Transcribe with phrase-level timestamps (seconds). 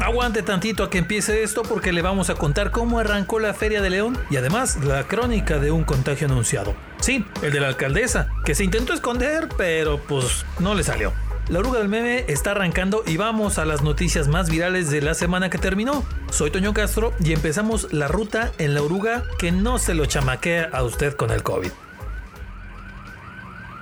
[0.00, 3.82] Aguante tantito a que empiece esto porque le vamos a contar cómo arrancó la Feria
[3.82, 6.74] de León y además la crónica de un contagio anunciado.
[7.00, 11.12] Sí, el de la alcaldesa, que se intentó esconder, pero pues no le salió.
[11.48, 15.12] La oruga del meme está arrancando y vamos a las noticias más virales de la
[15.12, 16.02] semana que terminó.
[16.30, 20.70] Soy Toño Castro y empezamos la ruta en la oruga que no se lo chamaquea
[20.72, 21.72] a usted con el COVID.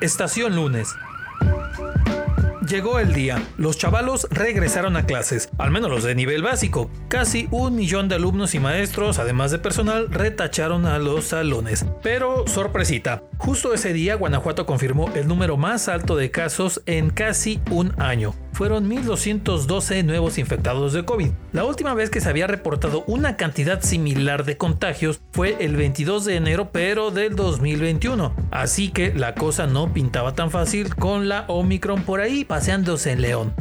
[0.00, 0.96] Estación lunes.
[2.68, 3.42] Llegó el día.
[3.56, 6.90] Los chavalos regresaron a clases, al menos los de nivel básico.
[7.08, 11.86] Casi un millón de alumnos y maestros, además de personal, retacharon a los salones.
[12.02, 17.58] Pero, sorpresita, justo ese día Guanajuato confirmó el número más alto de casos en casi
[17.70, 21.30] un año fueron 1.212 nuevos infectados de COVID.
[21.52, 26.24] La última vez que se había reportado una cantidad similar de contagios fue el 22
[26.24, 28.34] de enero, pero del 2021.
[28.50, 33.22] Así que la cosa no pintaba tan fácil con la Omicron por ahí paseándose en
[33.22, 33.54] León.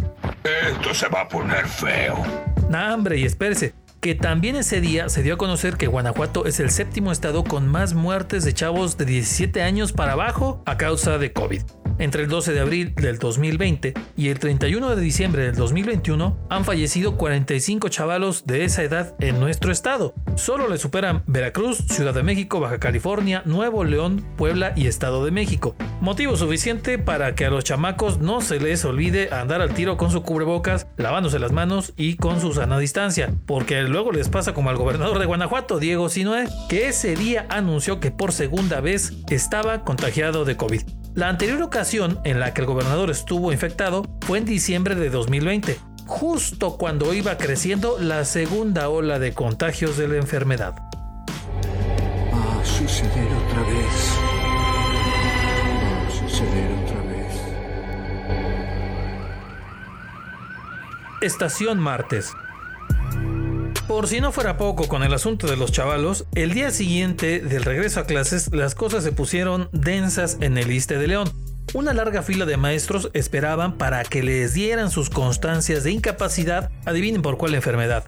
[0.43, 2.23] Esto se va a poner feo.
[2.69, 6.59] Nah, hombre, y espérese que también ese día se dio a conocer que Guanajuato es
[6.59, 11.17] el séptimo estado con más muertes de chavos de 17 años para abajo a causa
[11.17, 11.61] de COVID.
[11.99, 16.63] Entre el 12 de abril del 2020 y el 31 de diciembre del 2021 han
[16.63, 20.13] fallecido 45 chavalos de esa edad en nuestro estado.
[20.35, 25.31] Solo le superan Veracruz, Ciudad de México, Baja California, Nuevo León, Puebla y Estado de
[25.31, 25.75] México.
[25.99, 30.11] Motivo suficiente para que a los chamacos no se les olvide andar al tiro con
[30.11, 34.69] su cubrebocas, lavándose las manos y con su sana distancia, porque luego les pasa como
[34.69, 39.83] al gobernador de Guanajuato, Diego Sinoé, que ese día anunció que por segunda vez estaba
[39.83, 40.81] contagiado de COVID.
[41.17, 45.79] La anterior ocasión en la que el gobernador estuvo infectado fue en diciembre de 2020,
[46.05, 50.75] justo cuando iba creciendo la segunda ola de contagios de la enfermedad.
[52.31, 54.11] Va a suceder otra vez.
[55.81, 57.33] Va a suceder otra vez.
[61.21, 62.31] Estación martes.
[63.87, 67.63] Por si no fuera poco con el asunto de los chavalos, el día siguiente del
[67.63, 71.31] regreso a clases las cosas se pusieron densas en el Iste de León.
[71.73, 77.21] Una larga fila de maestros esperaban para que les dieran sus constancias de incapacidad, adivinen
[77.21, 78.03] por cuál enfermedad.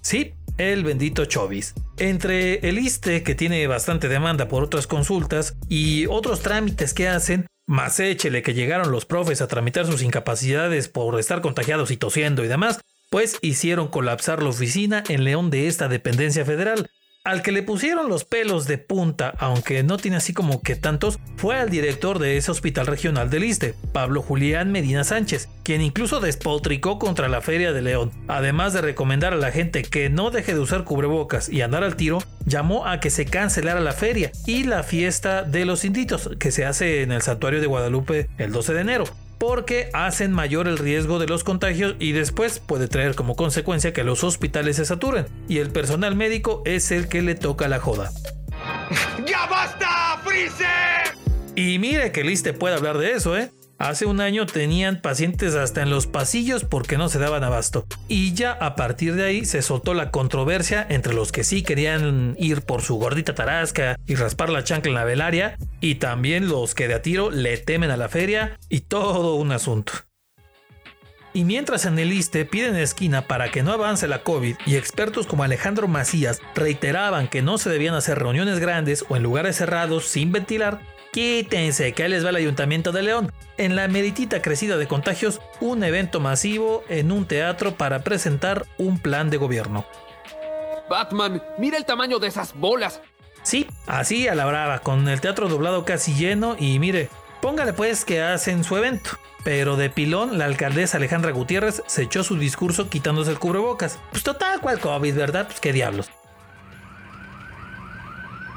[0.00, 1.74] Sí, el bendito Chovis.
[1.98, 7.46] Entre el ISTE, que tiene bastante demanda por otras consultas, y otros trámites que hacen,
[7.68, 12.42] más échele que llegaron los profes a tramitar sus incapacidades por estar contagiados y tosiendo
[12.42, 12.80] y demás,
[13.10, 16.90] pues hicieron colapsar la oficina en León de esta dependencia federal,
[17.28, 21.18] al que le pusieron los pelos de punta, aunque no tiene así como que tantos,
[21.36, 26.20] fue al director de ese hospital regional del Iste, Pablo Julián Medina Sánchez, quien incluso
[26.20, 28.12] despotricó contra la Feria de León.
[28.28, 31.96] Además de recomendar a la gente que no deje de usar cubrebocas y andar al
[31.96, 36.50] tiro, llamó a que se cancelara la feria y la fiesta de los inditos, que
[36.50, 39.04] se hace en el santuario de Guadalupe el 12 de enero
[39.38, 44.04] porque hacen mayor el riesgo de los contagios y después puede traer como consecuencia que
[44.04, 48.10] los hospitales se saturen y el personal médico es el que le toca la joda.
[49.26, 51.16] ¡Ya basta, Freezer!
[51.54, 53.50] Y mire que Liste puede hablar de eso, ¿eh?
[53.78, 57.86] Hace un año tenían pacientes hasta en los pasillos porque no se daban abasto.
[58.08, 62.34] Y ya a partir de ahí se soltó la controversia entre los que sí querían
[62.40, 66.74] ir por su gordita tarasca y raspar la chancla en la velaria, y también los
[66.74, 69.92] que de a tiro le temen a la feria, y todo un asunto.
[71.32, 75.28] Y mientras en el ISTE piden esquina para que no avance la COVID y expertos
[75.28, 80.06] como Alejandro Macías reiteraban que no se debían hacer reuniones grandes o en lugares cerrados
[80.06, 80.80] sin ventilar,
[81.12, 83.32] Quítense, que ahí les va el Ayuntamiento de León.
[83.58, 89.00] En la meritita crecida de contagios, un evento masivo en un teatro para presentar un
[89.00, 89.84] plan de gobierno.
[90.88, 93.00] Batman, mira el tamaño de esas bolas.
[93.42, 97.10] Sí, así a la brava, con el teatro doblado casi lleno y mire,
[97.42, 99.10] póngale pues que hacen su evento.
[99.42, 103.98] Pero de pilón, la alcaldesa Alejandra Gutiérrez se echó su discurso quitándose el cubrebocas.
[104.12, 105.46] Pues total, cual COVID, ¿verdad?
[105.46, 106.10] Pues qué diablos.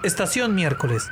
[0.03, 1.09] Estación miércoles.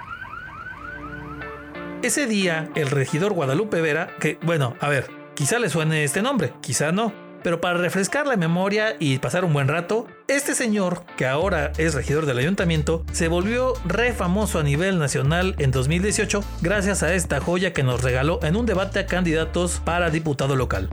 [2.02, 6.54] Ese día, el regidor Guadalupe Vera, que, bueno, a ver, quizá le suene este nombre,
[6.62, 7.12] quizá no,
[7.44, 11.96] pero para refrescar la memoria y pasar un buen rato, este señor, que ahora es
[11.96, 17.42] regidor del ayuntamiento, se volvió re famoso a nivel nacional en 2018 gracias a esta
[17.42, 20.90] joya que nos regaló en un debate a candidatos para diputado local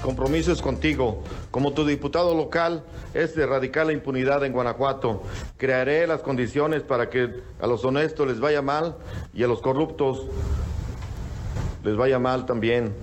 [0.00, 1.22] compromiso es contigo.
[1.50, 5.22] Como tu diputado local es erradicar la impunidad en Guanajuato.
[5.56, 7.30] Crearé las condiciones para que
[7.60, 8.96] a los honestos les vaya mal
[9.32, 10.26] y a los corruptos
[11.84, 12.94] les vaya mal también.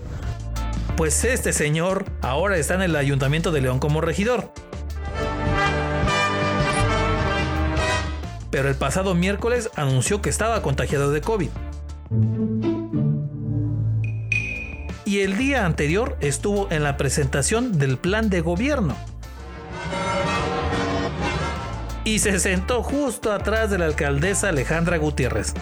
[0.96, 4.52] Pues este señor ahora está en el Ayuntamiento de León como regidor.
[8.50, 11.50] Pero el pasado miércoles anunció que estaba contagiado de COVID.
[15.08, 18.94] Y el día anterior estuvo en la presentación del plan de gobierno.
[22.04, 25.54] Y se sentó justo atrás de la alcaldesa Alejandra Gutiérrez.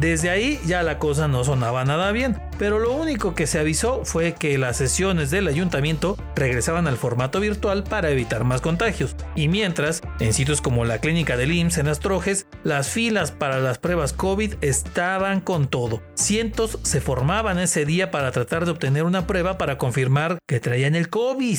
[0.00, 4.06] Desde ahí ya la cosa no sonaba nada bien, pero lo único que se avisó
[4.06, 9.14] fue que las sesiones del ayuntamiento regresaban al formato virtual para evitar más contagios.
[9.34, 13.76] Y mientras, en sitios como la clínica del IMSS en Astrojes, las filas para las
[13.76, 16.00] pruebas COVID estaban con todo.
[16.14, 20.94] Cientos se formaban ese día para tratar de obtener una prueba para confirmar que traían
[20.94, 21.58] el COVID.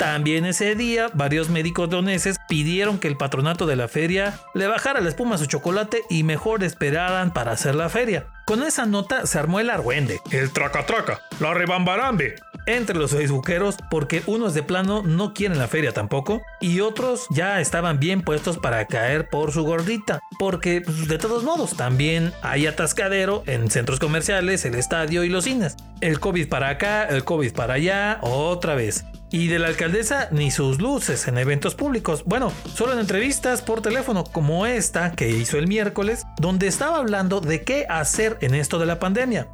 [0.00, 5.02] También ese día, varios médicos leoneses pidieron que el patronato de la feria le bajara
[5.02, 8.26] la espuma a su chocolate y mejor esperaran para hacer la feria.
[8.46, 12.36] Con esa nota se armó el argüende, el traca-traca, la rebambarambe.
[12.64, 17.60] Entre los facebookeros, porque unos de plano no quieren la feria tampoco, y otros ya
[17.60, 22.66] estaban bien puestos para caer por su gordita, porque pues, de todos modos también hay
[22.66, 25.76] atascadero en centros comerciales, el estadio y los cines.
[26.00, 29.04] El COVID para acá, el COVID para allá, otra vez.
[29.32, 32.24] Y de la alcaldesa ni sus luces en eventos públicos.
[32.24, 37.40] Bueno, solo en entrevistas por teléfono como esta que hizo el miércoles, donde estaba hablando
[37.40, 39.46] de qué hacer en esto de la pandemia.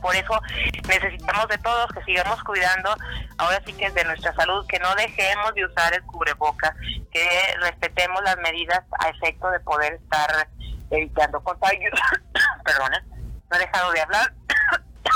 [0.00, 0.40] Por eso
[0.86, 2.94] necesitamos de todos que sigamos cuidando,
[3.38, 6.76] ahora sí que es de nuestra salud, que no dejemos de usar el cubreboca,
[7.10, 7.28] que
[7.60, 10.48] respetemos las medidas a efecto de poder estar
[10.90, 11.92] evitando contagios.
[12.64, 13.04] Perdona,
[13.50, 14.32] no he dejado de hablar.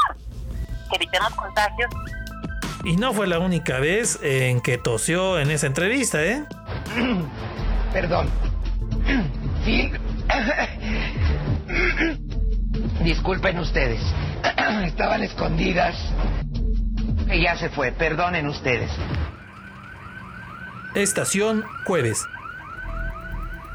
[0.92, 1.88] evitemos contagios
[2.84, 6.44] y no fue la única vez en que tosió en esa entrevista, ¿eh?
[7.92, 8.28] Perdón.
[9.64, 9.92] Sí.
[13.04, 14.02] Disculpen ustedes.
[14.84, 15.94] Estaban escondidas.
[17.32, 17.92] Y ya se fue.
[17.92, 18.90] Perdonen ustedes.
[20.96, 22.26] Estación Jueves.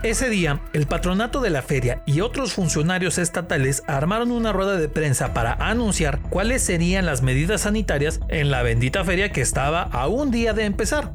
[0.04, 4.90] Ese día, el patronato de la feria y otros funcionarios estatales armaron una rueda de
[4.90, 10.08] prensa para anunciar cuáles serían las medidas sanitarias en la bendita feria que estaba a
[10.08, 11.14] un día de empezar.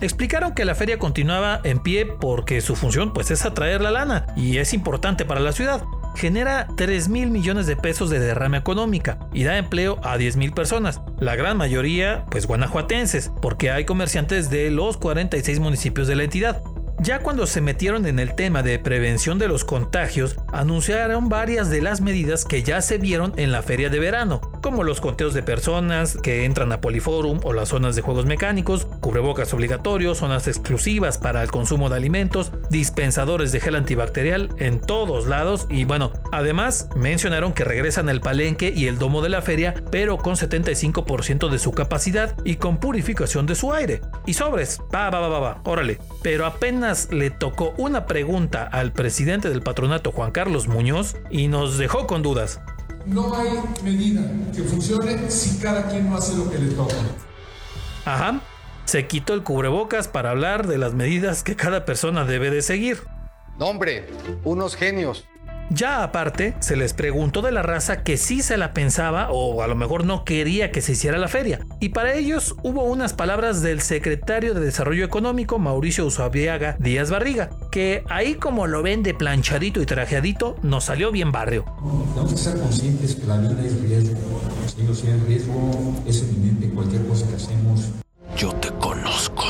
[0.00, 4.26] Explicaron que la feria continuaba en pie porque su función pues es atraer la lana
[4.36, 5.84] y es importante para la ciudad,
[6.18, 10.52] genera 3 mil millones de pesos de derrama económica y da empleo a 10 mil
[10.52, 16.24] personas, la gran mayoría pues guanajuatenses, porque hay comerciantes de los 46 municipios de la
[16.24, 16.62] entidad.
[17.00, 21.80] Ya cuando se metieron en el tema de prevención de los contagios, anunciaron varias de
[21.80, 25.42] las medidas que ya se vieron en la feria de verano, como los conteos de
[25.42, 31.18] personas que entran a Poliforum o las zonas de juegos mecánicos, cubrebocas obligatorios, zonas exclusivas
[31.18, 36.88] para el consumo de alimentos, dispensadores de gel antibacterial en todos lados y bueno, además
[36.96, 41.58] mencionaron que regresan el palenque y el domo de la feria, pero con 75% de
[41.58, 44.00] su capacidad y con purificación de su aire.
[44.26, 45.98] Y sobres, va, va, va, va, órale.
[46.22, 51.78] Pero apenas le tocó una pregunta al presidente del patronato Juan Carlos Muñoz y nos
[51.78, 52.60] dejó con dudas.
[53.06, 53.48] No hay
[53.82, 54.22] medida
[54.54, 56.94] que funcione si cada quien no hace lo que le toca.
[58.04, 58.40] Ajá,
[58.84, 63.02] se quitó el cubrebocas para hablar de las medidas que cada persona debe de seguir.
[63.58, 64.06] No, hombre,
[64.44, 65.26] unos genios.
[65.70, 69.66] Ya aparte, se les preguntó de la raza que sí se la pensaba o a
[69.66, 71.60] lo mejor no quería que se hiciera la feria.
[71.78, 77.50] Y para ellos hubo unas palabras del secretario de Desarrollo Económico, Mauricio Usabiaga Díaz Barriga,
[77.70, 81.66] que ahí como lo ven de planchadito y trajeadito, nos salió bien barrio.
[82.14, 84.40] Tenemos que ser conscientes que la vida es riesgo.
[84.94, 87.90] Si el riesgo es evidente cualquier cosa que hacemos.
[88.36, 89.44] Yo te conozco.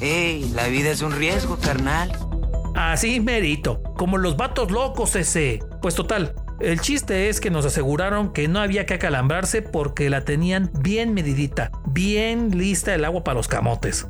[0.00, 0.50] ¡Ey!
[0.54, 2.29] La vida es un riesgo, carnal.
[2.74, 5.60] Así merito, como los vatos locos ese.
[5.82, 10.24] Pues total, el chiste es que nos aseguraron que no había que acalambrarse porque la
[10.24, 14.06] tenían bien medidita, bien lista el agua para los camotes.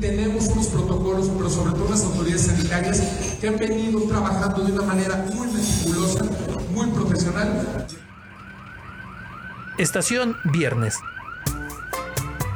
[0.00, 3.00] Tenemos unos protocolos, pero sobre todo las autoridades sanitarias
[3.40, 6.24] que han venido trabajando de una manera muy meticulosa,
[6.72, 7.66] muy profesional.
[9.76, 10.98] Estación Viernes.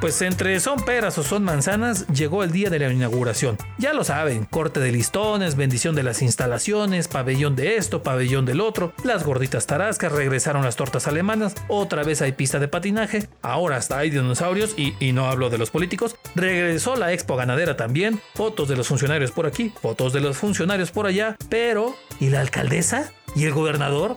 [0.03, 3.57] Pues entre son peras o son manzanas, llegó el día de la inauguración.
[3.79, 8.61] Ya lo saben, corte de listones, bendición de las instalaciones, pabellón de esto, pabellón del
[8.61, 13.77] otro, las gorditas tarascas, regresaron las tortas alemanas, otra vez hay pista de patinaje, ahora
[13.77, 18.21] hasta hay dinosaurios y, y no hablo de los políticos, regresó la expo ganadera también,
[18.35, 22.41] fotos de los funcionarios por aquí, fotos de los funcionarios por allá, pero ¿y la
[22.41, 23.13] alcaldesa?
[23.37, 24.17] ¿Y el gobernador?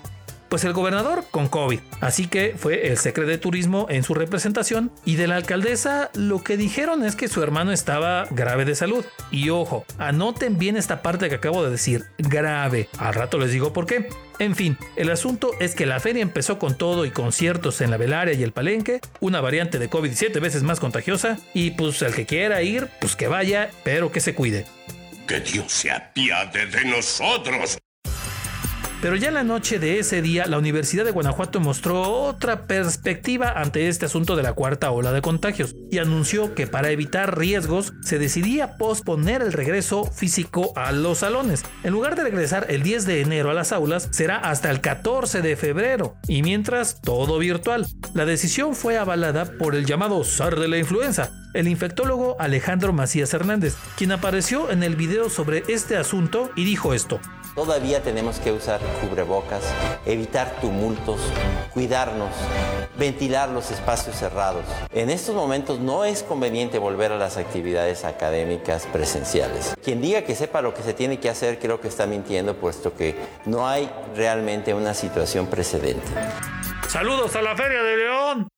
[0.50, 1.80] Pues el gobernador con COVID.
[2.02, 6.44] Así que fue el secretario de turismo en su representación y de la alcaldesa lo
[6.44, 9.06] que dijeron es que su hermano estaba grave de salud.
[9.32, 12.90] Y ojo, anoten bien esta parte que acabo de decir, grave.
[12.98, 14.10] Al rato les digo por qué.
[14.40, 17.98] En fin, el asunto es que la feria empezó con todo y conciertos en la
[17.98, 22.14] velaria y el palenque, una variante de COVID siete veces más contagiosa, y pues el
[22.14, 24.66] que quiera ir, pues que vaya, pero que se cuide.
[25.28, 27.78] Que Dios se apiade de nosotros.
[29.06, 33.52] Pero ya en la noche de ese día, la Universidad de Guanajuato mostró otra perspectiva
[33.52, 37.94] ante este asunto de la cuarta ola de contagios y anunció que para evitar riesgos
[38.02, 41.64] se decidía posponer el regreso físico a los salones.
[41.84, 45.44] En lugar de regresar el 10 de enero a las aulas, será hasta el 14
[45.44, 47.86] de febrero y mientras todo virtual.
[48.16, 53.36] La decisión fue avalada por el llamado zar de la influenza, el infectólogo Alejandro Macías
[53.36, 57.20] Hernández, quien apareció en el video sobre este asunto y dijo esto.
[57.56, 59.64] Todavía tenemos que usar cubrebocas,
[60.06, 61.22] evitar tumultos,
[61.74, 62.32] cuidarnos,
[62.98, 64.66] ventilar los espacios cerrados.
[64.92, 69.74] En estos momentos no es conveniente volver a las actividades académicas presenciales.
[69.82, 72.94] Quien diga que sepa lo que se tiene que hacer creo que está mintiendo puesto
[72.94, 76.12] que no hay realmente una situación precedente.
[76.90, 78.50] Saludos a la Feria de León.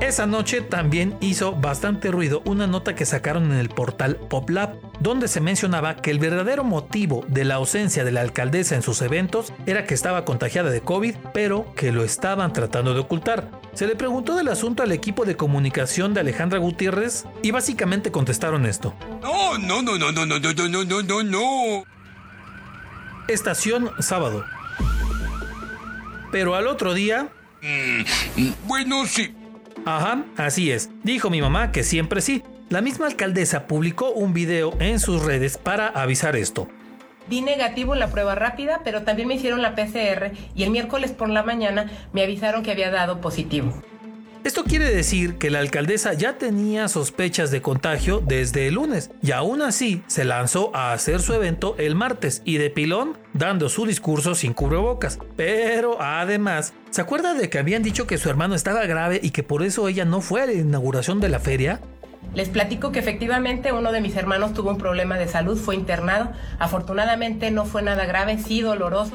[0.00, 5.26] Esa noche también hizo bastante ruido una nota que sacaron en el portal PopLab, donde
[5.26, 9.52] se mencionaba que el verdadero motivo de la ausencia de la alcaldesa en sus eventos
[9.66, 13.50] era que estaba contagiada de COVID, pero que lo estaban tratando de ocultar.
[13.74, 18.66] Se le preguntó del asunto al equipo de comunicación de Alejandra Gutiérrez y básicamente contestaron
[18.66, 18.94] esto.
[19.20, 21.84] No, no, no, no, no, no, no, no, no, no, no.
[23.26, 24.44] Estación sábado.
[26.30, 27.30] Pero al otro día...
[27.60, 29.34] Mm, bueno, sí.
[29.96, 30.90] Ajá, así es.
[31.02, 32.42] Dijo mi mamá que siempre sí.
[32.68, 36.68] La misma alcaldesa publicó un video en sus redes para avisar esto.
[37.30, 41.12] Di negativo en la prueba rápida, pero también me hicieron la PCR y el miércoles
[41.12, 43.82] por la mañana me avisaron que había dado positivo.
[44.48, 49.32] Esto quiere decir que la alcaldesa ya tenía sospechas de contagio desde el lunes y
[49.32, 53.84] aún así se lanzó a hacer su evento el martes y de pilón dando su
[53.84, 55.18] discurso sin cubrebocas.
[55.36, 59.42] Pero además, ¿se acuerda de que habían dicho que su hermano estaba grave y que
[59.42, 61.82] por eso ella no fue a la inauguración de la feria?
[62.32, 66.32] Les platico que efectivamente uno de mis hermanos tuvo un problema de salud, fue internado.
[66.58, 69.12] Afortunadamente no fue nada grave, sí doloroso.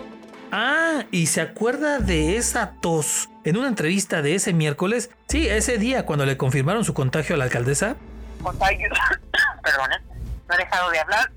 [0.56, 5.10] Ah, ¿y se acuerda de esa tos en una entrevista de ese miércoles?
[5.28, 7.96] Sí, ese día cuando le confirmaron su contagio a la alcaldesa.
[8.40, 8.88] Contagio,
[9.64, 9.90] perdón,
[10.48, 11.32] no he dejado de hablar.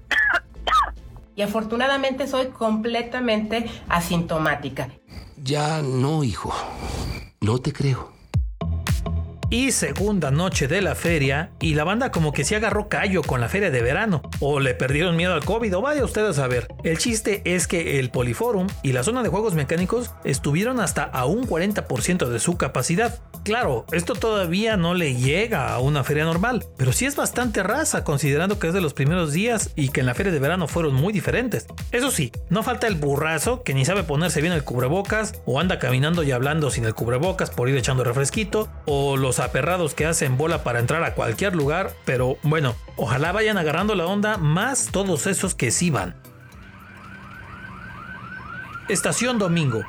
[1.35, 4.91] y afortunadamente soy completamente asintomática.
[5.39, 6.55] Ya no, hijo.
[7.41, 8.16] No te creo
[9.51, 13.41] y segunda noche de la feria y la banda como que se agarró callo con
[13.41, 16.69] la feria de verano o le perdieron miedo al COVID o vaya ustedes a ver.
[16.85, 21.27] El chiste es que el Poliforum y la zona de juegos mecánicos estuvieron hasta a
[21.27, 23.21] un 40% de su capacidad.
[23.47, 28.03] Claro, esto todavía no le llega a una feria normal, pero sí es bastante raza
[28.03, 30.97] considerando que es de los primeros días y que en la feria de verano fueron
[30.97, 31.69] muy diferentes.
[31.93, 35.79] Eso sí, no falta el burrazo que ni sabe ponerse bien el cubrebocas o anda
[35.79, 40.37] caminando y hablando sin el cubrebocas por ir echando refresquito o los aperrados que hacen
[40.37, 45.29] bola para entrar a cualquier lugar, pero bueno, ojalá vayan agarrando la onda más todos
[45.29, 46.17] esos que sí van.
[48.89, 49.85] Estación Domingo.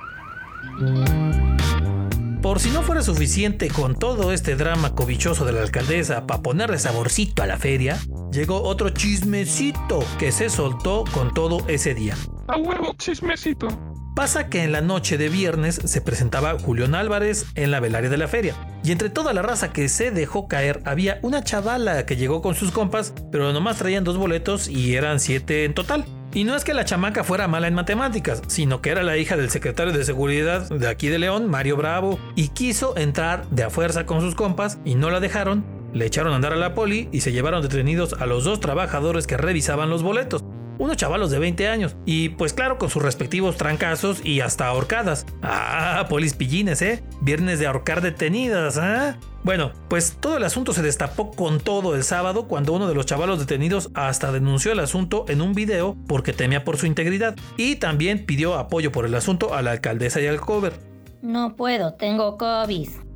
[2.41, 6.77] Por si no fuera suficiente con todo este drama cobichoso de la alcaldesa para ponerle
[6.77, 7.97] saborcito a la feria,
[8.31, 12.15] llegó otro chismecito que se soltó con todo ese día.
[12.47, 13.67] A huevo, chismecito.
[14.15, 18.17] Pasa que en la noche de viernes se presentaba Julián Álvarez en la velaria de
[18.17, 18.55] la feria.
[18.83, 22.55] Y entre toda la raza que se dejó caer había una chavala que llegó con
[22.55, 26.05] sus compas, pero nomás traían dos boletos y eran siete en total.
[26.33, 29.37] Y no es que la chamaca fuera mala en matemáticas, sino que era la hija
[29.37, 33.69] del secretario de seguridad de aquí de León, Mario Bravo, y quiso entrar de a
[33.69, 37.09] fuerza con sus compas y no la dejaron, le echaron a andar a la poli
[37.11, 40.43] y se llevaron detenidos a los dos trabajadores que revisaban los boletos
[40.77, 41.95] unos chavalos de 20 años.
[42.05, 45.25] Y pues claro, con sus respectivos trancazos y hasta ahorcadas.
[45.41, 47.03] Ah, polis pillines, ¿eh?
[47.21, 49.17] Viernes de ahorcar detenidas, ¿ah?
[49.43, 53.05] Bueno, pues todo el asunto se destapó con todo el sábado cuando uno de los
[53.05, 57.77] chavalos detenidos hasta denunció el asunto en un video porque temía por su integridad y
[57.77, 60.73] también pidió apoyo por el asunto a la alcaldesa y al cover.
[61.21, 63.06] No puedo, tengo COVID.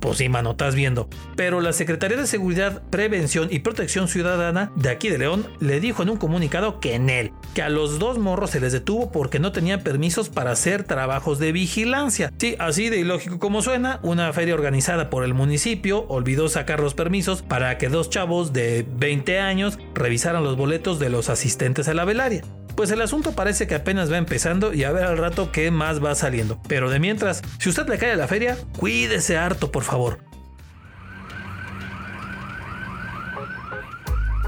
[0.00, 1.08] Pues sí, mano, estás viendo.
[1.36, 6.02] Pero la Secretaría de Seguridad, Prevención y Protección Ciudadana de aquí de León le dijo
[6.02, 9.38] en un comunicado que en él, que a los dos morros se les detuvo porque
[9.38, 12.32] no tenían permisos para hacer trabajos de vigilancia.
[12.38, 16.94] Sí, así de ilógico como suena, una feria organizada por el municipio olvidó sacar los
[16.94, 21.94] permisos para que dos chavos de 20 años revisaran los boletos de los asistentes a
[21.94, 22.42] la velaria.
[22.76, 26.04] Pues el asunto parece que apenas va empezando y a ver al rato qué más
[26.04, 26.60] va saliendo.
[26.68, 30.18] Pero de mientras, si usted le cae a la feria, cuídese harto, por favor.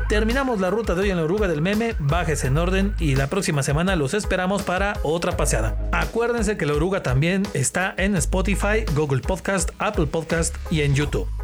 [0.08, 3.26] Terminamos la ruta de hoy en la oruga del meme, bajes en orden y la
[3.26, 5.76] próxima semana los esperamos para otra paseada.
[5.90, 11.35] Acuérdense que la oruga también está en Spotify, Google Podcast, Apple Podcast y en YouTube.